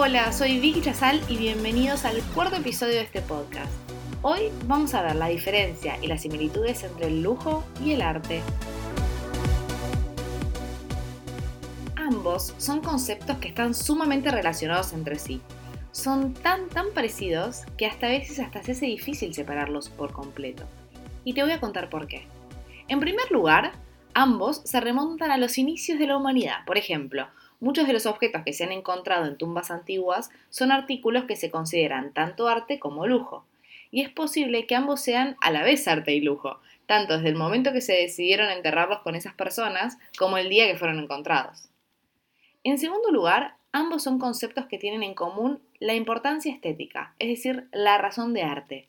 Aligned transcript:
Hola, 0.00 0.32
soy 0.32 0.60
Vicky 0.60 0.80
Chazal 0.80 1.20
y 1.28 1.36
bienvenidos 1.36 2.04
al 2.04 2.22
cuarto 2.32 2.54
episodio 2.54 2.94
de 2.94 3.00
este 3.00 3.20
podcast. 3.20 3.72
Hoy 4.22 4.42
vamos 4.66 4.94
a 4.94 5.02
ver 5.02 5.16
la 5.16 5.26
diferencia 5.26 5.98
y 6.00 6.06
las 6.06 6.22
similitudes 6.22 6.84
entre 6.84 7.08
el 7.08 7.20
lujo 7.20 7.64
y 7.84 7.94
el 7.94 8.02
arte. 8.02 8.40
Ambos 11.96 12.54
son 12.58 12.80
conceptos 12.80 13.38
que 13.38 13.48
están 13.48 13.74
sumamente 13.74 14.30
relacionados 14.30 14.92
entre 14.92 15.18
sí. 15.18 15.40
Son 15.90 16.32
tan 16.32 16.68
tan 16.68 16.94
parecidos 16.94 17.62
que 17.76 17.86
hasta 17.86 18.06
a 18.06 18.10
veces 18.10 18.38
hasta 18.38 18.62
se 18.62 18.72
hace 18.72 18.86
difícil 18.86 19.34
separarlos 19.34 19.88
por 19.88 20.12
completo. 20.12 20.62
Y 21.24 21.34
te 21.34 21.42
voy 21.42 21.50
a 21.50 21.60
contar 21.60 21.90
por 21.90 22.06
qué. 22.06 22.24
En 22.86 23.00
primer 23.00 23.28
lugar, 23.32 23.72
ambos 24.14 24.62
se 24.64 24.80
remontan 24.80 25.32
a 25.32 25.38
los 25.38 25.58
inicios 25.58 25.98
de 25.98 26.06
la 26.06 26.16
humanidad. 26.16 26.64
Por 26.66 26.78
ejemplo, 26.78 27.26
Muchos 27.60 27.86
de 27.86 27.92
los 27.92 28.06
objetos 28.06 28.42
que 28.44 28.52
se 28.52 28.64
han 28.64 28.72
encontrado 28.72 29.26
en 29.26 29.36
tumbas 29.36 29.70
antiguas 29.70 30.30
son 30.48 30.70
artículos 30.70 31.24
que 31.24 31.36
se 31.36 31.50
consideran 31.50 32.12
tanto 32.12 32.48
arte 32.48 32.78
como 32.78 33.06
lujo, 33.06 33.44
y 33.90 34.02
es 34.02 34.10
posible 34.10 34.66
que 34.66 34.76
ambos 34.76 35.00
sean 35.00 35.36
a 35.40 35.50
la 35.50 35.62
vez 35.62 35.88
arte 35.88 36.14
y 36.14 36.20
lujo, 36.20 36.60
tanto 36.86 37.16
desde 37.16 37.30
el 37.30 37.34
momento 37.34 37.72
que 37.72 37.80
se 37.80 37.94
decidieron 37.94 38.50
enterrarlos 38.50 39.00
con 39.00 39.14
esas 39.14 39.34
personas 39.34 39.98
como 40.18 40.38
el 40.38 40.48
día 40.48 40.66
que 40.66 40.78
fueron 40.78 40.98
encontrados. 40.98 41.68
En 42.64 42.78
segundo 42.78 43.10
lugar, 43.10 43.56
ambos 43.72 44.02
son 44.02 44.18
conceptos 44.18 44.66
que 44.66 44.78
tienen 44.78 45.02
en 45.02 45.14
común 45.14 45.60
la 45.80 45.94
importancia 45.94 46.52
estética, 46.52 47.14
es 47.18 47.28
decir, 47.28 47.68
la 47.72 47.98
razón 47.98 48.34
de 48.34 48.42
arte. 48.42 48.88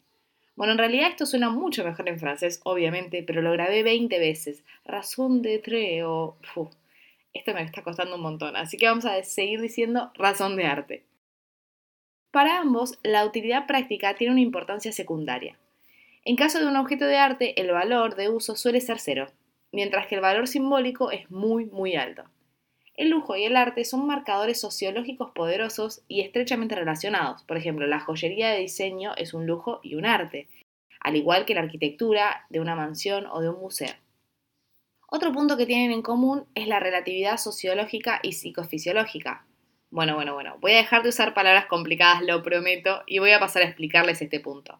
Bueno, 0.56 0.74
en 0.74 0.80
realidad 0.80 1.10
esto 1.10 1.26
suena 1.26 1.50
mucho 1.50 1.86
mejor 1.86 2.10
en 2.10 2.20
francés, 2.20 2.60
obviamente, 2.64 3.24
pero 3.24 3.42
lo 3.42 3.52
grabé 3.52 3.82
20 3.82 4.20
veces. 4.20 4.64
Razón 4.86 5.42
de 5.42 5.60
tre 5.60 6.04
o... 6.04 6.36
Esto 7.34 7.54
me 7.54 7.62
está 7.62 7.84
costando 7.84 8.16
un 8.16 8.22
montón, 8.22 8.56
así 8.56 8.78
que 8.78 8.88
vamos 8.88 9.06
a 9.06 9.22
seguir 9.24 9.62
diciendo 9.62 10.12
razón 10.16 10.56
de 10.56 10.66
arte. 10.66 11.06
Para 12.32 12.60
ambos, 12.60 13.00
la 13.04 13.26
utilidad 13.26 13.68
práctica 13.68 14.16
tiene 14.16 14.34
una 14.34 14.42
importancia 14.42 14.92
secundaria. 14.92 15.58
En 16.26 16.36
caso 16.36 16.60
de 16.60 16.68
un 16.68 16.76
objeto 16.76 17.06
de 17.06 17.18
arte, 17.18 17.60
el 17.60 17.72
valor 17.72 18.16
de 18.16 18.30
uso 18.30 18.56
suele 18.56 18.82
ser 18.82 19.00
cero, 19.00 19.28
mientras 19.72 20.08
que 20.08 20.16
el 20.16 20.22
valor 20.22 20.48
simbólico 20.48 21.12
es 21.12 21.30
muy, 21.32 21.66
muy 21.66 21.96
alto. 21.96 22.24
El 22.96 23.10
lujo 23.10 23.36
y 23.36 23.46
el 23.46 23.56
arte 23.56 23.86
son 23.86 24.06
marcadores 24.06 24.60
sociológicos 24.60 25.32
poderosos 25.32 26.04
y 26.08 26.22
estrechamente 26.22 26.76
relacionados. 26.76 27.44
Por 27.44 27.58
ejemplo, 27.58 27.88
la 27.88 28.02
joyería 28.02 28.50
de 28.50 28.60
diseño 28.60 29.14
es 29.16 29.34
un 29.34 29.48
lujo 29.48 29.80
y 29.82 29.96
un 29.96 30.06
arte, 30.06 30.48
al 31.00 31.16
igual 31.16 31.46
que 31.46 31.56
la 31.56 31.62
arquitectura 31.62 32.46
de 32.50 32.60
una 32.60 32.76
mansión 32.76 33.26
o 33.28 33.40
de 33.40 33.50
un 33.50 33.60
museo. 33.62 33.94
Otro 35.12 35.34
punto 35.34 35.58
que 35.58 35.66
tienen 35.66 35.92
en 35.92 36.04
común 36.04 36.46
es 36.54 36.68
la 36.68 36.80
relatividad 36.80 37.38
sociológica 37.38 38.20
y 38.22 38.34
psicofisiológica. 38.34 39.44
Bueno, 39.90 40.14
bueno, 40.14 40.36
bueno, 40.36 40.58
voy 40.62 40.74
a 40.74 40.78
dejar 40.78 41.02
de 41.02 41.10
usar 41.10 41.34
palabras 41.34 41.66
complicadas, 41.66 42.22
lo 42.22 42.44
prometo, 42.44 43.02
y 43.08 43.18
voy 43.18 43.32
a 43.32 43.40
pasar 43.40 43.64
a 43.64 43.66
explicarles 43.66 44.22
este 44.22 44.40
punto. 44.40 44.80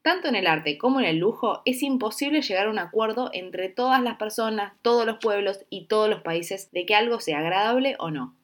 Tanto 0.00 0.28
en 0.28 0.34
el 0.34 0.46
arte 0.46 0.78
como 0.78 0.98
en 0.98 1.04
el 1.04 1.18
lujo 1.18 1.60
es 1.66 1.82
imposible 1.82 2.40
llegar 2.40 2.68
a 2.68 2.70
un 2.70 2.78
acuerdo 2.78 3.28
entre 3.34 3.68
todas 3.68 4.02
las 4.02 4.16
personas, 4.16 4.72
todos 4.80 5.04
los 5.04 5.18
pueblos 5.18 5.66
y 5.68 5.88
todos 5.88 6.08
los 6.08 6.22
países 6.22 6.70
de 6.72 6.86
que 6.86 6.94
algo 6.94 7.20
sea 7.20 7.40
agradable 7.40 7.96
o 7.98 8.10
no. 8.10 8.34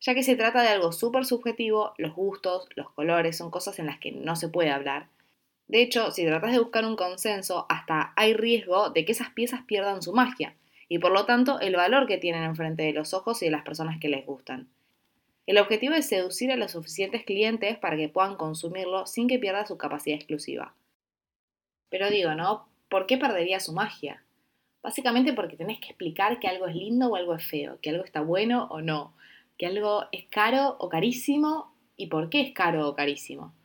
Ya 0.00 0.14
que 0.14 0.24
se 0.24 0.34
trata 0.34 0.62
de 0.62 0.70
algo 0.70 0.90
súper 0.90 1.24
subjetivo, 1.26 1.94
los 1.96 2.12
gustos, 2.12 2.68
los 2.74 2.90
colores 2.90 3.36
son 3.36 3.52
cosas 3.52 3.78
en 3.78 3.86
las 3.86 4.00
que 4.00 4.10
no 4.10 4.34
se 4.34 4.48
puede 4.48 4.70
hablar, 4.70 5.10
de 5.68 5.82
hecho, 5.82 6.12
si 6.12 6.24
tratas 6.24 6.52
de 6.52 6.60
buscar 6.60 6.84
un 6.84 6.94
consenso, 6.94 7.66
hasta 7.68 8.12
hay 8.14 8.34
riesgo 8.34 8.90
de 8.90 9.04
que 9.04 9.12
esas 9.12 9.30
piezas 9.30 9.62
pierdan 9.66 10.00
su 10.00 10.12
magia, 10.12 10.54
y 10.88 11.00
por 11.00 11.10
lo 11.10 11.26
tanto 11.26 11.58
el 11.58 11.74
valor 11.74 12.06
que 12.06 12.18
tienen 12.18 12.44
enfrente 12.44 12.84
de 12.84 12.92
los 12.92 13.14
ojos 13.14 13.42
y 13.42 13.46
de 13.46 13.50
las 13.50 13.64
personas 13.64 13.98
que 13.98 14.08
les 14.08 14.24
gustan. 14.24 14.68
El 15.44 15.58
objetivo 15.58 15.94
es 15.94 16.08
seducir 16.08 16.52
a 16.52 16.56
los 16.56 16.72
suficientes 16.72 17.24
clientes 17.24 17.78
para 17.78 17.96
que 17.96 18.08
puedan 18.08 18.36
consumirlo 18.36 19.06
sin 19.06 19.26
que 19.26 19.38
pierda 19.38 19.66
su 19.66 19.76
capacidad 19.76 20.16
exclusiva. 20.16 20.74
Pero 21.88 22.10
digo, 22.10 22.34
¿no? 22.34 22.68
¿Por 22.88 23.06
qué 23.06 23.16
perdería 23.16 23.58
su 23.58 23.72
magia? 23.72 24.22
Básicamente 24.82 25.32
porque 25.32 25.56
tenés 25.56 25.80
que 25.80 25.88
explicar 25.88 26.38
que 26.38 26.46
algo 26.46 26.66
es 26.66 26.76
lindo 26.76 27.08
o 27.08 27.16
algo 27.16 27.34
es 27.34 27.44
feo, 27.44 27.80
que 27.80 27.90
algo 27.90 28.04
está 28.04 28.20
bueno 28.20 28.68
o 28.70 28.82
no, 28.82 29.16
que 29.58 29.66
algo 29.66 30.04
es 30.12 30.26
caro 30.26 30.76
o 30.78 30.88
carísimo 30.88 31.74
y 31.96 32.06
por 32.06 32.28
qué 32.28 32.40
es 32.40 32.52
caro 32.52 32.88
o 32.88 32.94
carísimo 32.94 33.55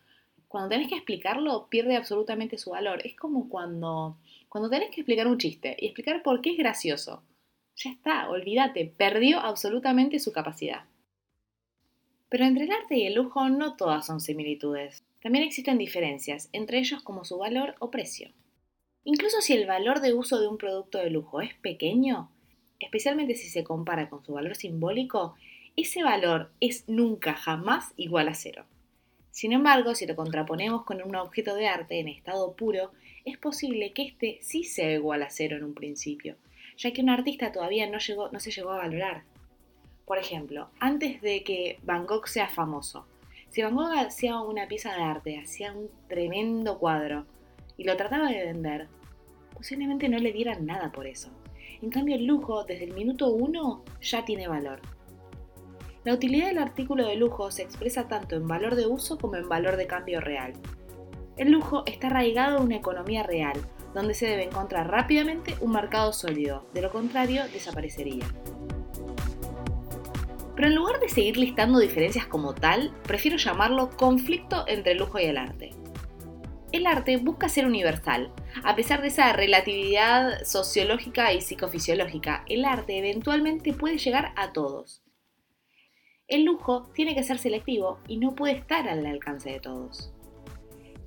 cuando 0.51 0.67
tenés 0.67 0.89
que 0.89 0.95
explicarlo, 0.95 1.67
pierde 1.69 1.95
absolutamente 1.95 2.57
su 2.57 2.71
valor. 2.71 2.99
Es 3.07 3.15
como 3.15 3.47
cuando, 3.47 4.17
cuando 4.49 4.69
tenés 4.69 4.89
que 4.89 4.99
explicar 4.99 5.25
un 5.27 5.37
chiste 5.37 5.77
y 5.79 5.85
explicar 5.85 6.21
por 6.23 6.41
qué 6.41 6.49
es 6.51 6.57
gracioso. 6.57 7.23
Ya 7.77 7.91
está, 7.91 8.29
olvídate, 8.29 8.93
perdió 8.97 9.39
absolutamente 9.39 10.19
su 10.19 10.33
capacidad. 10.33 10.83
Pero 12.27 12.43
entre 12.43 12.65
el 12.65 12.71
arte 12.73 12.97
y 12.97 13.07
el 13.07 13.13
lujo 13.13 13.47
no 13.47 13.77
todas 13.77 14.05
son 14.05 14.19
similitudes. 14.19 15.05
También 15.21 15.45
existen 15.45 15.77
diferencias, 15.77 16.49
entre 16.51 16.79
ellos 16.79 17.01
como 17.01 17.23
su 17.23 17.37
valor 17.37 17.75
o 17.79 17.89
precio. 17.89 18.31
Incluso 19.05 19.39
si 19.39 19.53
el 19.53 19.65
valor 19.65 20.01
de 20.01 20.13
uso 20.13 20.41
de 20.41 20.49
un 20.49 20.57
producto 20.57 20.97
de 20.97 21.11
lujo 21.11 21.39
es 21.39 21.53
pequeño, 21.53 22.29
especialmente 22.81 23.35
si 23.35 23.47
se 23.47 23.63
compara 23.63 24.09
con 24.09 24.25
su 24.25 24.33
valor 24.33 24.57
simbólico, 24.57 25.33
ese 25.77 26.03
valor 26.03 26.51
es 26.59 26.89
nunca 26.89 27.35
jamás 27.35 27.93
igual 27.95 28.27
a 28.27 28.33
cero. 28.33 28.65
Sin 29.31 29.53
embargo, 29.53 29.95
si 29.95 30.05
lo 30.05 30.15
contraponemos 30.15 30.83
con 30.83 31.01
un 31.01 31.15
objeto 31.15 31.55
de 31.55 31.67
arte 31.67 31.99
en 31.99 32.09
estado 32.09 32.53
puro, 32.53 32.91
es 33.23 33.37
posible 33.37 33.93
que 33.93 34.03
éste 34.03 34.39
sí 34.41 34.63
sea 34.63 34.91
igual 34.91 35.23
a 35.23 35.29
cero 35.29 35.55
en 35.57 35.63
un 35.63 35.73
principio, 35.73 36.35
ya 36.77 36.91
que 36.91 37.01
un 37.01 37.09
artista 37.09 37.51
todavía 37.51 37.89
no, 37.89 37.97
llegó, 37.97 38.29
no 38.29 38.39
se 38.39 38.51
llegó 38.51 38.71
a 38.71 38.77
valorar. 38.77 39.23
Por 40.05 40.17
ejemplo, 40.17 40.69
antes 40.79 41.21
de 41.21 41.43
que 41.43 41.79
Van 41.83 42.05
Gogh 42.05 42.27
sea 42.27 42.49
famoso, 42.49 43.07
si 43.49 43.61
Van 43.61 43.75
Gogh 43.75 43.93
hacía 43.93 44.39
una 44.39 44.67
pieza 44.67 44.93
de 44.93 45.01
arte, 45.01 45.39
hacía 45.39 45.71
un 45.71 45.89
tremendo 46.09 46.77
cuadro 46.77 47.25
y 47.77 47.85
lo 47.85 47.95
trataba 47.95 48.29
de 48.29 48.45
vender, 48.45 48.87
posiblemente 49.53 50.09
no 50.09 50.17
le 50.17 50.33
dieran 50.33 50.65
nada 50.65 50.91
por 50.91 51.07
eso. 51.07 51.29
En 51.81 51.89
cambio, 51.89 52.15
el 52.15 52.25
lujo 52.25 52.65
desde 52.65 52.83
el 52.83 52.93
minuto 52.93 53.29
uno 53.29 53.83
ya 54.01 54.25
tiene 54.25 54.47
valor. 54.47 54.81
La 56.03 56.15
utilidad 56.15 56.47
del 56.47 56.57
artículo 56.57 57.05
de 57.05 57.15
lujo 57.15 57.51
se 57.51 57.61
expresa 57.61 58.07
tanto 58.07 58.35
en 58.35 58.47
valor 58.47 58.75
de 58.75 58.87
uso 58.87 59.19
como 59.19 59.35
en 59.35 59.47
valor 59.47 59.77
de 59.77 59.85
cambio 59.85 60.19
real. 60.19 60.53
El 61.37 61.51
lujo 61.51 61.83
está 61.85 62.07
arraigado 62.07 62.57
a 62.57 62.61
una 62.61 62.75
economía 62.75 63.21
real, 63.21 63.53
donde 63.93 64.15
se 64.15 64.25
debe 64.25 64.45
encontrar 64.45 64.89
rápidamente 64.89 65.55
un 65.61 65.73
mercado 65.73 66.11
sólido, 66.11 66.65
de 66.73 66.81
lo 66.81 66.91
contrario 66.91 67.43
desaparecería. 67.53 68.25
Pero 70.55 70.67
en 70.67 70.75
lugar 70.75 70.99
de 70.99 71.09
seguir 71.09 71.37
listando 71.37 71.77
diferencias 71.77 72.25
como 72.25 72.55
tal, 72.55 72.91
prefiero 73.03 73.37
llamarlo 73.37 73.91
conflicto 73.95 74.65
entre 74.67 74.93
el 74.93 74.97
lujo 74.97 75.19
y 75.19 75.25
el 75.25 75.37
arte. 75.37 75.69
El 76.71 76.87
arte 76.87 77.17
busca 77.17 77.47
ser 77.47 77.67
universal. 77.67 78.31
A 78.63 78.75
pesar 78.75 79.03
de 79.03 79.09
esa 79.09 79.33
relatividad 79.33 80.43
sociológica 80.45 81.31
y 81.31 81.41
psicofisiológica, 81.41 82.43
el 82.47 82.65
arte 82.65 82.97
eventualmente 82.97 83.73
puede 83.73 83.99
llegar 83.99 84.33
a 84.35 84.51
todos. 84.51 85.03
El 86.31 86.45
lujo 86.45 86.83
tiene 86.93 87.13
que 87.13 87.23
ser 87.23 87.39
selectivo 87.39 87.99
y 88.07 88.15
no 88.15 88.35
puede 88.35 88.53
estar 88.53 88.87
al 88.87 89.05
alcance 89.05 89.51
de 89.51 89.59
todos. 89.59 90.13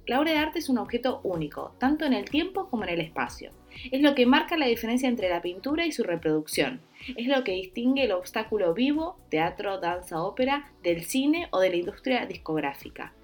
La 0.07 0.21
obra 0.21 0.33
de 0.33 0.37
arte 0.37 0.59
es 0.59 0.69
un 0.69 0.77
objeto 0.77 1.23
único, 1.25 1.75
tanto 1.79 2.05
en 2.05 2.13
el 2.13 2.27
tiempo 2.27 2.69
como 2.69 2.83
en 2.83 2.91
el 2.91 3.01
espacio. 3.01 3.51
Es 3.91 4.03
lo 4.03 4.15
que 4.15 4.27
marca 4.27 4.59
la 4.59 4.67
diferencia 4.67 5.09
entre 5.09 5.31
la 5.31 5.41
pintura 5.41 5.87
y 5.87 5.93
su 5.93 6.03
reproducción. 6.03 6.83
Es 7.17 7.27
lo 7.27 7.43
que 7.43 7.53
distingue 7.53 8.05
el 8.05 8.13
obstáculo 8.13 8.75
vivo, 8.75 9.17
teatro, 9.31 9.81
danza, 9.81 10.23
ópera, 10.23 10.71
del 10.83 11.05
cine 11.05 11.49
o 11.53 11.61
de 11.61 11.71
la 11.71 11.77
industria 11.77 12.27
discográfica. 12.27 13.15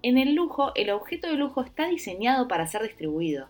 En 0.00 0.16
el 0.16 0.34
lujo, 0.34 0.72
el 0.76 0.88
objeto 0.88 1.28
de 1.28 1.36
lujo 1.36 1.60
está 1.60 1.88
diseñado 1.88 2.48
para 2.48 2.66
ser 2.66 2.84
distribuido. 2.84 3.48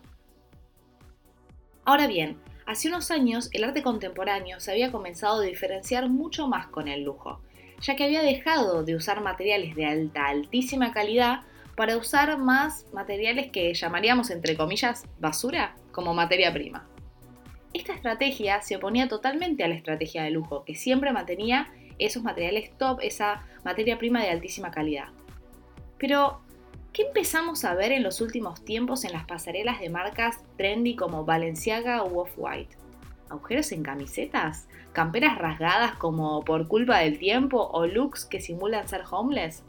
Ahora 1.85 2.07
bien, 2.07 2.35
hace 2.65 2.89
unos 2.89 3.09
años 3.09 3.49
el 3.53 3.63
arte 3.63 3.83
contemporáneo 3.83 4.59
se 4.59 4.71
había 4.71 4.91
comenzado 4.91 5.39
a 5.39 5.45
diferenciar 5.45 6.09
mucho 6.09 6.49
más 6.49 6.67
con 6.67 6.89
el 6.89 7.03
lujo 7.03 7.39
ya 7.83 7.95
que 7.95 8.05
había 8.05 8.23
dejado 8.23 8.83
de 8.83 8.95
usar 8.95 9.21
materiales 9.21 9.75
de 9.75 9.85
alta, 9.85 10.27
altísima 10.27 10.93
calidad 10.93 11.41
para 11.75 11.97
usar 11.97 12.37
más 12.37 12.85
materiales 12.93 13.51
que 13.51 13.73
llamaríamos 13.73 14.29
entre 14.29 14.55
comillas 14.55 15.05
basura 15.19 15.75
como 15.91 16.13
materia 16.13 16.51
prima. 16.53 16.87
Esta 17.73 17.93
estrategia 17.93 18.61
se 18.61 18.77
oponía 18.77 19.07
totalmente 19.07 19.63
a 19.63 19.67
la 19.67 19.75
estrategia 19.75 20.23
de 20.23 20.31
lujo, 20.31 20.63
que 20.63 20.75
siempre 20.75 21.11
mantenía 21.11 21.67
esos 21.99 22.23
materiales 22.23 22.71
top, 22.77 22.99
esa 23.01 23.43
materia 23.65 23.97
prima 23.97 24.21
de 24.21 24.29
altísima 24.29 24.71
calidad. 24.71 25.09
Pero, 25.97 26.41
¿qué 26.93 27.03
empezamos 27.03 27.65
a 27.65 27.73
ver 27.73 27.91
en 27.91 28.03
los 28.03 28.21
últimos 28.21 28.63
tiempos 28.63 29.03
en 29.03 29.11
las 29.11 29.25
pasarelas 29.25 29.79
de 29.79 29.89
marcas 29.89 30.39
trendy 30.55 30.95
como 30.95 31.25
Balenciaga 31.25 32.03
o 32.03 32.21
Off-White? 32.21 32.77
¿Agujeros 33.29 33.71
en 33.71 33.83
camisetas? 33.83 34.67
¿Camperas 34.93 35.39
rasgadas 35.39 35.95
como 35.95 36.45
por 36.45 36.67
culpa 36.67 36.99
del 36.99 37.17
tiempo 37.17 37.67
o 37.73 37.87
looks 37.87 38.25
que 38.25 38.39
simulan 38.39 38.87
ser 38.87 39.01
homeless? 39.09 39.63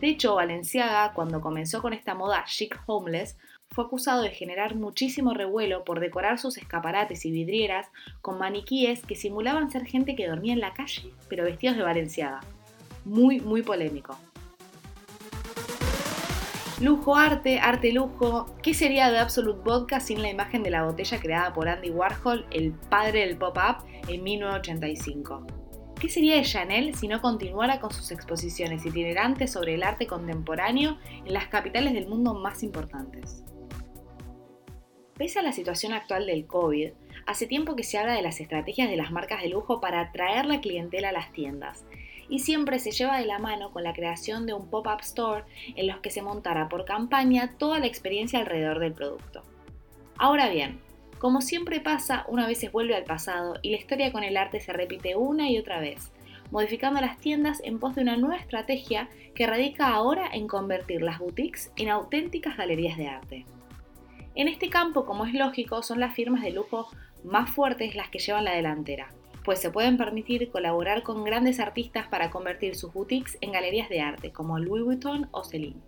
De 0.00 0.08
hecho, 0.08 0.36
Balenciaga, 0.36 1.12
cuando 1.12 1.42
comenzó 1.42 1.82
con 1.82 1.92
esta 1.92 2.14
moda 2.14 2.44
chic 2.46 2.80
homeless, 2.86 3.36
fue 3.70 3.84
acusado 3.84 4.22
de 4.22 4.30
generar 4.30 4.74
muchísimo 4.74 5.34
revuelo 5.34 5.84
por 5.84 6.00
decorar 6.00 6.38
sus 6.38 6.56
escaparates 6.56 7.26
y 7.26 7.30
vidrieras 7.30 7.88
con 8.22 8.38
maniquíes 8.38 9.04
que 9.04 9.16
simulaban 9.16 9.70
ser 9.70 9.84
gente 9.84 10.16
que 10.16 10.26
dormía 10.26 10.54
en 10.54 10.60
la 10.60 10.72
calle, 10.72 11.12
pero 11.28 11.44
vestidos 11.44 11.76
de 11.76 11.82
Valenciaga. 11.82 12.40
Muy, 13.04 13.40
muy 13.40 13.60
polémico. 13.60 14.16
Lujo 16.80 17.16
arte, 17.16 17.58
arte 17.58 17.92
lujo. 17.92 18.54
¿Qué 18.62 18.72
sería 18.72 19.10
de 19.10 19.18
Absolute 19.18 19.60
Vodka 19.62 20.00
sin 20.00 20.22
la 20.22 20.30
imagen 20.30 20.62
de 20.62 20.70
la 20.70 20.84
botella 20.84 21.20
creada 21.20 21.52
por 21.52 21.68
Andy 21.68 21.90
Warhol, 21.90 22.46
el 22.50 22.72
padre 22.72 23.26
del 23.26 23.36
pop-up, 23.36 23.84
en 24.08 24.22
1985? 24.24 25.46
¿Qué 26.00 26.08
sería 26.08 26.36
de 26.36 26.42
Chanel 26.42 26.94
si 26.94 27.08
no 27.08 27.20
continuara 27.20 27.80
con 27.80 27.92
sus 27.92 28.10
exposiciones 28.12 28.86
itinerantes 28.86 29.52
sobre 29.52 29.74
el 29.74 29.82
arte 29.82 30.06
contemporáneo 30.06 30.96
en 31.24 31.34
las 31.34 31.48
capitales 31.48 31.92
del 31.92 32.08
mundo 32.08 32.34
más 32.34 32.62
importantes? 32.62 33.42
Pese 35.16 35.40
a 35.40 35.42
la 35.42 35.52
situación 35.52 35.92
actual 35.92 36.26
del 36.26 36.46
COVID, 36.46 36.92
hace 37.26 37.46
tiempo 37.48 37.74
que 37.74 37.82
se 37.82 37.98
habla 37.98 38.14
de 38.14 38.22
las 38.22 38.40
estrategias 38.40 38.88
de 38.88 38.96
las 38.96 39.10
marcas 39.10 39.42
de 39.42 39.48
lujo 39.48 39.80
para 39.80 40.00
atraer 40.00 40.46
la 40.46 40.60
clientela 40.60 41.08
a 41.08 41.12
las 41.12 41.32
tiendas, 41.32 41.84
y 42.28 42.38
siempre 42.38 42.78
se 42.78 42.92
lleva 42.92 43.18
de 43.18 43.26
la 43.26 43.38
mano 43.40 43.72
con 43.72 43.82
la 43.82 43.94
creación 43.94 44.46
de 44.46 44.54
un 44.54 44.70
pop-up 44.70 45.00
store 45.00 45.44
en 45.74 45.88
los 45.88 45.98
que 45.98 46.10
se 46.10 46.22
montara 46.22 46.68
por 46.68 46.84
campaña 46.84 47.56
toda 47.58 47.80
la 47.80 47.86
experiencia 47.86 48.38
alrededor 48.38 48.78
del 48.78 48.92
producto. 48.92 49.42
Ahora 50.16 50.48
bien, 50.48 50.80
como 51.18 51.40
siempre 51.40 51.80
pasa, 51.80 52.24
una 52.28 52.46
vez 52.46 52.58
se 52.58 52.68
vuelve 52.68 52.94
al 52.94 53.04
pasado 53.04 53.54
y 53.62 53.70
la 53.70 53.76
historia 53.76 54.12
con 54.12 54.22
el 54.22 54.36
arte 54.36 54.60
se 54.60 54.72
repite 54.72 55.16
una 55.16 55.50
y 55.50 55.58
otra 55.58 55.80
vez, 55.80 56.12
modificando 56.50 57.00
las 57.00 57.18
tiendas 57.18 57.60
en 57.64 57.78
pos 57.78 57.94
de 57.94 58.02
una 58.02 58.16
nueva 58.16 58.36
estrategia 58.36 59.08
que 59.34 59.46
radica 59.46 59.88
ahora 59.88 60.28
en 60.32 60.46
convertir 60.46 61.02
las 61.02 61.18
boutiques 61.18 61.72
en 61.76 61.88
auténticas 61.88 62.56
galerías 62.56 62.96
de 62.96 63.08
arte. 63.08 63.46
En 64.34 64.48
este 64.48 64.70
campo, 64.70 65.04
como 65.04 65.26
es 65.26 65.34
lógico, 65.34 65.82
son 65.82 66.00
las 66.00 66.14
firmas 66.14 66.42
de 66.42 66.52
lujo 66.52 66.88
más 67.24 67.50
fuertes 67.50 67.96
las 67.96 68.08
que 68.08 68.20
llevan 68.20 68.44
la 68.44 68.54
delantera, 68.54 69.08
pues 69.44 69.60
se 69.60 69.70
pueden 69.70 69.96
permitir 69.96 70.50
colaborar 70.50 71.02
con 71.02 71.24
grandes 71.24 71.58
artistas 71.58 72.06
para 72.06 72.30
convertir 72.30 72.76
sus 72.76 72.92
boutiques 72.92 73.38
en 73.40 73.50
galerías 73.50 73.88
de 73.88 74.00
arte, 74.00 74.30
como 74.30 74.58
Louis 74.58 74.84
Vuitton 74.84 75.28
o 75.32 75.42
Celine. 75.42 75.80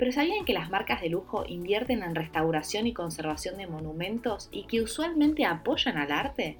Pero 0.00 0.12
¿sabían 0.12 0.46
que 0.46 0.54
las 0.54 0.70
marcas 0.70 1.02
de 1.02 1.10
lujo 1.10 1.44
invierten 1.46 2.02
en 2.02 2.14
restauración 2.14 2.86
y 2.86 2.94
conservación 2.94 3.58
de 3.58 3.66
monumentos 3.66 4.48
y 4.50 4.64
que 4.64 4.80
usualmente 4.80 5.44
apoyan 5.44 5.98
al 5.98 6.10
arte? 6.10 6.56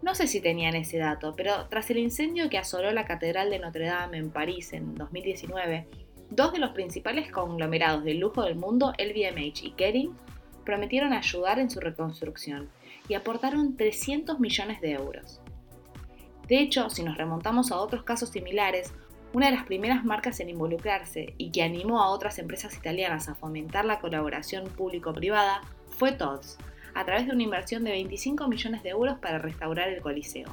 No 0.00 0.14
sé 0.14 0.28
si 0.28 0.40
tenían 0.40 0.76
ese 0.76 0.98
dato, 0.98 1.34
pero 1.36 1.66
tras 1.68 1.90
el 1.90 1.98
incendio 1.98 2.48
que 2.48 2.58
asoló 2.58 2.92
la 2.92 3.04
Catedral 3.04 3.50
de 3.50 3.58
Notre 3.58 3.86
Dame 3.86 4.18
en 4.18 4.30
París 4.30 4.72
en 4.72 4.94
2019, 4.94 5.88
Dos 6.30 6.52
de 6.52 6.60
los 6.60 6.70
principales 6.70 7.32
conglomerados 7.32 8.04
del 8.04 8.20
lujo 8.20 8.44
del 8.44 8.54
mundo, 8.54 8.92
LVMH 8.96 9.64
y 9.64 9.72
Kering, 9.72 10.16
prometieron 10.64 11.12
ayudar 11.12 11.58
en 11.58 11.68
su 11.68 11.80
reconstrucción 11.80 12.68
y 13.08 13.14
aportaron 13.14 13.76
300 13.76 14.38
millones 14.38 14.80
de 14.80 14.92
euros. 14.92 15.40
De 16.46 16.60
hecho, 16.60 16.90
si 16.90 17.02
nos 17.02 17.18
remontamos 17.18 17.72
a 17.72 17.78
otros 17.78 18.04
casos 18.04 18.30
similares, 18.30 18.92
una 19.36 19.50
de 19.50 19.56
las 19.56 19.66
primeras 19.66 20.02
marcas 20.02 20.40
en 20.40 20.48
involucrarse 20.48 21.34
y 21.36 21.50
que 21.50 21.62
animó 21.62 22.02
a 22.02 22.08
otras 22.08 22.38
empresas 22.38 22.74
italianas 22.74 23.28
a 23.28 23.34
fomentar 23.34 23.84
la 23.84 24.00
colaboración 24.00 24.64
público-privada 24.64 25.60
fue 25.98 26.12
Tod's, 26.12 26.56
a 26.94 27.04
través 27.04 27.26
de 27.26 27.34
una 27.34 27.42
inversión 27.42 27.84
de 27.84 27.90
25 27.90 28.48
millones 28.48 28.82
de 28.82 28.88
euros 28.88 29.18
para 29.18 29.38
restaurar 29.38 29.90
el 29.90 30.00
Coliseo. 30.00 30.48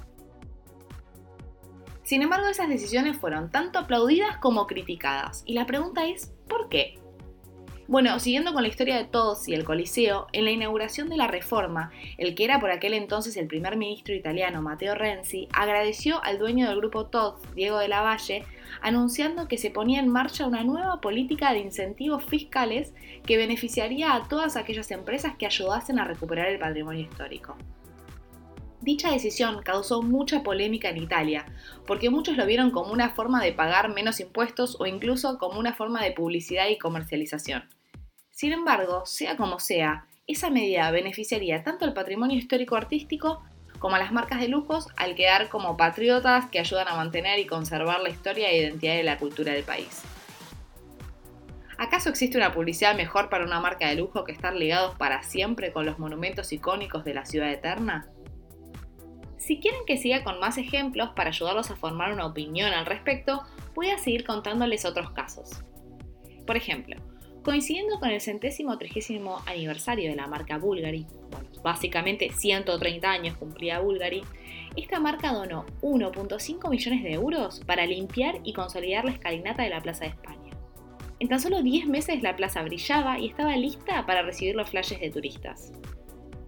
Sin 2.03 2.23
embargo, 2.23 2.47
esas 2.47 2.67
decisiones 2.67 3.15
fueron 3.15 3.49
tanto 3.49 3.79
aplaudidas 3.79 4.35
como 4.39 4.67
criticadas. 4.67 5.43
Y 5.45 5.53
la 5.53 5.65
pregunta 5.65 6.05
es, 6.05 6.33
¿por 6.49 6.67
qué? 6.67 6.99
Bueno, 7.85 8.17
siguiendo 8.21 8.53
con 8.53 8.63
la 8.63 8.69
historia 8.69 8.95
de 8.95 9.03
todos 9.03 9.49
y 9.49 9.53
el 9.53 9.65
Coliseo, 9.65 10.27
en 10.31 10.45
la 10.45 10.51
inauguración 10.51 11.09
de 11.09 11.17
la 11.17 11.27
reforma, 11.27 11.91
el 12.17 12.33
que 12.33 12.45
era 12.45 12.61
por 12.61 12.71
aquel 12.71 12.93
entonces 12.93 13.35
el 13.35 13.47
primer 13.47 13.75
ministro 13.75 14.15
italiano, 14.15 14.61
Matteo 14.61 14.95
Renzi, 14.95 15.49
agradeció 15.51 16.23
al 16.23 16.39
dueño 16.39 16.69
del 16.69 16.77
grupo 16.77 17.07
Todd, 17.07 17.35
Diego 17.55 17.79
de 17.79 17.89
la 17.89 18.01
Valle, 18.01 18.45
anunciando 18.81 19.49
que 19.49 19.57
se 19.57 19.69
ponía 19.69 19.99
en 19.99 20.07
marcha 20.07 20.47
una 20.47 20.63
nueva 20.63 21.01
política 21.01 21.51
de 21.51 21.59
incentivos 21.59 22.23
fiscales 22.23 22.93
que 23.25 23.35
beneficiaría 23.35 24.15
a 24.15 24.29
todas 24.29 24.55
aquellas 24.55 24.89
empresas 24.91 25.35
que 25.35 25.45
ayudasen 25.45 25.99
a 25.99 26.05
recuperar 26.05 26.47
el 26.47 26.59
patrimonio 26.59 27.01
histórico. 27.01 27.57
Dicha 28.83 29.11
decisión 29.11 29.61
causó 29.63 30.01
mucha 30.01 30.43
polémica 30.43 30.89
en 30.89 30.97
Italia, 30.97 31.45
porque 31.87 32.09
muchos 32.09 32.35
lo 32.35 32.45
vieron 32.45 32.69
como 32.69 32.91
una 32.91 33.11
forma 33.11 33.41
de 33.41 33.53
pagar 33.53 33.87
menos 33.87 34.19
impuestos 34.19 34.75
o 34.77 34.85
incluso 34.85 35.37
como 35.37 35.57
una 35.57 35.73
forma 35.73 36.03
de 36.03 36.11
publicidad 36.11 36.67
y 36.67 36.77
comercialización. 36.77 37.63
Sin 38.29 38.51
embargo, 38.51 39.05
sea 39.05 39.37
como 39.37 39.61
sea, 39.61 40.05
esa 40.27 40.49
medida 40.49 40.91
beneficiaría 40.91 41.63
tanto 41.63 41.85
al 41.85 41.93
patrimonio 41.93 42.37
histórico 42.37 42.75
artístico 42.75 43.41
como 43.79 43.95
a 43.95 43.99
las 43.99 44.11
marcas 44.11 44.41
de 44.41 44.49
lujos 44.49 44.87
al 44.97 45.15
quedar 45.15 45.47
como 45.47 45.77
patriotas 45.77 46.49
que 46.49 46.59
ayudan 46.59 46.89
a 46.89 46.95
mantener 46.95 47.39
y 47.39 47.45
conservar 47.45 48.01
la 48.01 48.09
historia 48.09 48.49
e 48.49 48.57
identidad 48.57 48.95
de 48.95 49.03
la 49.03 49.17
cultura 49.17 49.53
del 49.53 49.63
país. 49.63 50.01
¿Acaso 51.77 52.09
existe 52.09 52.37
una 52.37 52.51
publicidad 52.51 52.97
mejor 52.97 53.29
para 53.29 53.45
una 53.45 53.61
marca 53.61 53.87
de 53.87 53.95
lujo 53.95 54.25
que 54.25 54.33
estar 54.33 54.53
ligados 54.53 54.95
para 54.95 55.23
siempre 55.23 55.71
con 55.71 55.85
los 55.85 55.99
monumentos 55.99 56.51
icónicos 56.51 57.05
de 57.05 57.13
la 57.13 57.25
ciudad 57.25 57.49
eterna? 57.49 58.09
Si 59.45 59.59
quieren 59.59 59.81
que 59.85 59.97
siga 59.97 60.23
con 60.23 60.39
más 60.39 60.57
ejemplos 60.57 61.09
para 61.17 61.31
ayudarlos 61.31 61.69
a 61.69 61.75
formar 61.75 62.13
una 62.13 62.25
opinión 62.25 62.71
al 62.71 62.85
respecto, 62.85 63.43
voy 63.75 63.89
a 63.89 63.97
seguir 63.97 64.23
contándoles 64.23 64.85
otros 64.85 65.11
casos. 65.11 65.61
Por 66.47 66.55
ejemplo, 66.55 66.95
coincidiendo 67.43 67.99
con 67.99 68.09
el 68.09 68.21
centésimo 68.21 68.77
trigésimo 68.77 69.41
aniversario 69.45 70.09
de 70.09 70.15
la 70.15 70.27
marca 70.27 70.57
Bulgari, 70.57 71.05
bueno, 71.29 71.49
básicamente 71.61 72.31
130 72.31 73.11
años 73.11 73.35
cumplía 73.35 73.81
Bulgari, 73.81 74.23
esta 74.77 75.01
marca 75.01 75.33
donó 75.33 75.65
1.5 75.81 76.69
millones 76.69 77.03
de 77.03 77.11
euros 77.11 77.61
para 77.65 77.85
limpiar 77.85 78.39
y 78.45 78.53
consolidar 78.53 79.03
la 79.03 79.11
escalinata 79.11 79.63
de 79.63 79.71
la 79.71 79.81
Plaza 79.81 80.05
de 80.05 80.11
España. 80.11 80.51
En 81.19 81.27
tan 81.27 81.41
solo 81.41 81.61
10 81.61 81.87
meses 81.87 82.23
la 82.23 82.37
plaza 82.37 82.63
brillaba 82.63 83.19
y 83.19 83.27
estaba 83.27 83.57
lista 83.57 84.05
para 84.05 84.21
recibir 84.21 84.55
los 84.55 84.69
flashes 84.69 85.01
de 85.01 85.09
turistas. 85.09 85.73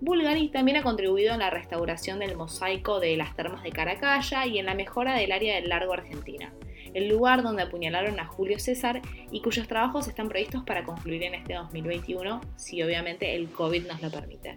Bulgari 0.01 0.49
también 0.49 0.77
ha 0.77 0.83
contribuido 0.83 1.33
en 1.33 1.39
la 1.39 1.49
restauración 1.49 2.19
del 2.19 2.35
mosaico 2.35 2.99
de 2.99 3.15
las 3.15 3.35
termas 3.35 3.63
de 3.63 3.71
Caracalla 3.71 4.45
y 4.45 4.59
en 4.59 4.65
la 4.65 4.75
mejora 4.75 5.15
del 5.15 5.31
área 5.31 5.55
del 5.55 5.69
Largo 5.69 5.93
Argentina, 5.93 6.53
el 6.93 7.07
lugar 7.07 7.43
donde 7.43 7.63
apuñalaron 7.63 8.19
a 8.19 8.25
Julio 8.25 8.59
César 8.59 9.01
y 9.31 9.41
cuyos 9.41 9.67
trabajos 9.67 10.07
están 10.07 10.27
previstos 10.27 10.63
para 10.63 10.83
concluir 10.83 11.23
en 11.23 11.35
este 11.35 11.53
2021, 11.53 12.41
si 12.57 12.83
obviamente 12.83 13.35
el 13.35 13.49
COVID 13.49 13.87
nos 13.87 14.01
lo 14.01 14.11
permite. 14.11 14.55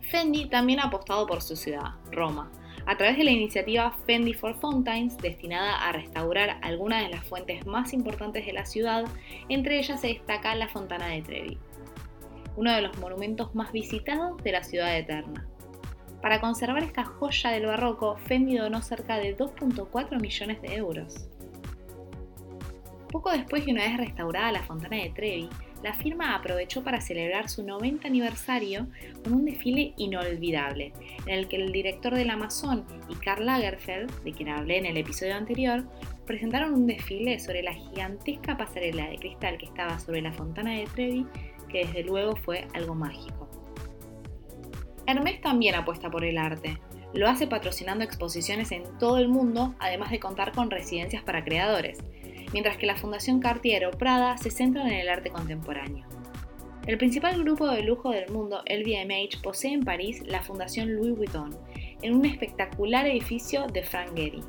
Fendi 0.00 0.46
también 0.46 0.80
ha 0.80 0.86
apostado 0.86 1.26
por 1.28 1.40
su 1.40 1.54
ciudad, 1.54 1.94
Roma, 2.10 2.50
a 2.86 2.96
través 2.96 3.16
de 3.16 3.24
la 3.24 3.30
iniciativa 3.30 3.92
Fendi 4.04 4.34
for 4.34 4.58
Fountains, 4.58 5.16
destinada 5.18 5.86
a 5.86 5.92
restaurar 5.92 6.58
algunas 6.62 7.04
de 7.04 7.10
las 7.10 7.24
fuentes 7.24 7.64
más 7.66 7.92
importantes 7.92 8.44
de 8.44 8.52
la 8.52 8.66
ciudad, 8.66 9.04
entre 9.48 9.78
ellas 9.78 10.00
se 10.00 10.08
destaca 10.08 10.56
la 10.56 10.68
Fontana 10.68 11.06
de 11.06 11.22
Trevi 11.22 11.58
uno 12.60 12.74
de 12.74 12.82
los 12.82 12.98
monumentos 12.98 13.54
más 13.54 13.72
visitados 13.72 14.36
de 14.44 14.52
la 14.52 14.62
ciudad 14.62 14.94
eterna. 14.94 15.46
Para 16.20 16.42
conservar 16.42 16.82
esta 16.82 17.04
joya 17.04 17.52
del 17.52 17.64
barroco, 17.64 18.18
Fendi 18.18 18.58
donó 18.58 18.82
cerca 18.82 19.16
de 19.16 19.34
2.4 19.34 20.20
millones 20.20 20.60
de 20.60 20.74
euros. 20.74 21.26
Poco 23.10 23.30
después 23.30 23.64
de 23.64 23.72
una 23.72 23.84
vez 23.84 23.96
restaurada 23.96 24.52
la 24.52 24.62
Fontana 24.62 24.98
de 24.98 25.08
Trevi, 25.08 25.48
la 25.82 25.94
firma 25.94 26.34
aprovechó 26.34 26.84
para 26.84 27.00
celebrar 27.00 27.48
su 27.48 27.64
90 27.64 28.06
aniversario 28.06 28.88
con 29.24 29.32
un 29.32 29.46
desfile 29.46 29.94
inolvidable, 29.96 30.92
en 31.24 31.34
el 31.34 31.48
que 31.48 31.56
el 31.56 31.72
director 31.72 32.14
del 32.14 32.28
Amazon 32.28 32.84
y 33.08 33.14
Karl 33.14 33.46
Lagerfeld, 33.46 34.22
de 34.22 34.32
quien 34.32 34.50
hablé 34.50 34.76
en 34.76 34.84
el 34.84 34.98
episodio 34.98 35.34
anterior, 35.34 35.84
presentaron 36.26 36.74
un 36.74 36.86
desfile 36.86 37.40
sobre 37.40 37.62
la 37.62 37.72
gigantesca 37.72 38.58
pasarela 38.58 39.08
de 39.08 39.16
cristal 39.16 39.56
que 39.56 39.66
estaba 39.66 39.98
sobre 39.98 40.20
la 40.20 40.32
Fontana 40.32 40.72
de 40.72 40.84
Trevi 40.84 41.26
que 41.70 41.86
desde 41.86 42.02
luego 42.02 42.36
fue 42.36 42.66
algo 42.74 42.94
mágico. 42.94 43.48
Hermès 45.06 45.40
también 45.40 45.74
apuesta 45.74 46.10
por 46.10 46.24
el 46.24 46.38
arte. 46.38 46.78
Lo 47.12 47.28
hace 47.28 47.46
patrocinando 47.46 48.04
exposiciones 48.04 48.70
en 48.70 48.84
todo 48.98 49.18
el 49.18 49.28
mundo, 49.28 49.74
además 49.80 50.10
de 50.10 50.20
contar 50.20 50.52
con 50.52 50.70
residencias 50.70 51.22
para 51.24 51.44
creadores, 51.44 51.98
mientras 52.52 52.76
que 52.76 52.86
la 52.86 52.96
Fundación 52.96 53.40
Cartier 53.40 53.86
o 53.86 53.90
Prada 53.90 54.36
se 54.38 54.50
centra 54.50 54.82
en 54.82 54.94
el 54.94 55.08
arte 55.08 55.30
contemporáneo. 55.30 56.06
El 56.86 56.98
principal 56.98 57.42
grupo 57.42 57.68
de 57.68 57.82
lujo 57.82 58.10
del 58.10 58.30
mundo, 58.30 58.62
LVMH, 58.66 59.42
posee 59.42 59.72
en 59.72 59.84
París 59.84 60.22
la 60.26 60.42
Fundación 60.42 60.94
Louis 60.94 61.16
Vuitton, 61.16 61.56
en 62.02 62.14
un 62.14 62.24
espectacular 62.24 63.06
edificio 63.06 63.66
de 63.66 63.82
Frank 63.82 64.14
Gehry. 64.16 64.42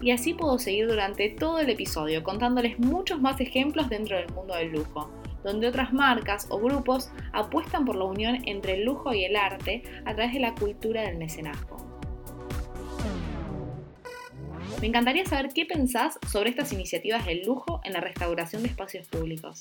Y 0.00 0.10
así 0.10 0.34
puedo 0.34 0.58
seguir 0.58 0.88
durante 0.88 1.30
todo 1.30 1.58
el 1.60 1.70
episodio 1.70 2.22
contándoles 2.22 2.78
muchos 2.78 3.20
más 3.20 3.40
ejemplos 3.40 3.88
dentro 3.88 4.16
del 4.16 4.32
mundo 4.32 4.54
del 4.54 4.72
lujo, 4.72 5.10
donde 5.42 5.68
otras 5.68 5.92
marcas 5.92 6.46
o 6.50 6.58
grupos 6.58 7.10
apuestan 7.32 7.84
por 7.84 7.96
la 7.96 8.04
unión 8.04 8.42
entre 8.46 8.74
el 8.74 8.84
lujo 8.84 9.12
y 9.12 9.24
el 9.24 9.36
arte 9.36 9.82
a 10.04 10.14
través 10.14 10.32
de 10.32 10.40
la 10.40 10.54
cultura 10.54 11.02
del 11.02 11.16
mecenazgo. 11.16 11.82
Me 14.80 14.88
encantaría 14.88 15.24
saber 15.24 15.50
qué 15.54 15.64
pensás 15.64 16.18
sobre 16.28 16.50
estas 16.50 16.72
iniciativas 16.72 17.24
del 17.24 17.44
lujo 17.44 17.80
en 17.84 17.92
la 17.92 18.00
restauración 18.00 18.62
de 18.62 18.68
espacios 18.68 19.06
públicos. 19.06 19.60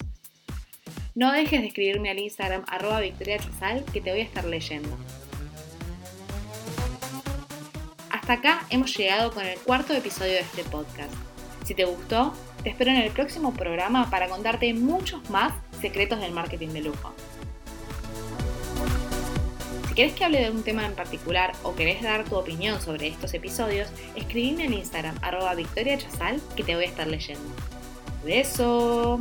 No 1.13 1.31
dejes 1.31 1.61
de 1.61 1.67
escribirme 1.67 2.09
al 2.09 2.19
Instagram 2.19 2.63
arroba 2.67 3.01
Victoria 3.01 3.37
Chazal 3.37 3.85
que 3.85 4.01
te 4.01 4.11
voy 4.11 4.21
a 4.21 4.23
estar 4.23 4.45
leyendo. 4.45 4.89
Hasta 8.09 8.33
acá 8.33 8.65
hemos 8.69 8.95
llegado 8.97 9.31
con 9.31 9.45
el 9.45 9.59
cuarto 9.59 9.93
episodio 9.93 10.33
de 10.33 10.39
este 10.39 10.63
podcast. 10.63 11.13
Si 11.65 11.75
te 11.75 11.85
gustó, 11.85 12.33
te 12.63 12.69
espero 12.69 12.91
en 12.91 12.97
el 12.97 13.11
próximo 13.11 13.53
programa 13.53 14.09
para 14.09 14.27
contarte 14.27 14.73
muchos 14.73 15.29
más 15.29 15.53
secretos 15.81 16.19
del 16.19 16.31
marketing 16.31 16.69
de 16.69 16.81
lujo. 16.81 17.13
Si 19.87 19.95
quieres 19.95 20.13
que 20.13 20.23
hable 20.23 20.39
de 20.39 20.51
un 20.51 20.63
tema 20.63 20.85
en 20.85 20.93
particular 20.93 21.51
o 21.63 21.75
querés 21.75 22.01
dar 22.01 22.23
tu 22.23 22.37
opinión 22.37 22.79
sobre 22.81 23.07
estos 23.07 23.33
episodios, 23.33 23.89
escribime 24.15 24.63
en 24.63 24.73
Instagram 24.73 25.17
arroba 25.21 25.53
Victoria 25.53 25.97
Chazal 25.97 26.39
que 26.55 26.63
te 26.63 26.75
voy 26.75 26.85
a 26.85 26.87
estar 26.87 27.07
leyendo. 27.07 27.43
¡Beso! 28.23 29.19